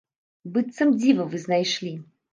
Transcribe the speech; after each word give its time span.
Быццам 0.55 0.95
дзіва 0.99 1.29
вы 1.35 1.43
знайшлі. 1.47 1.93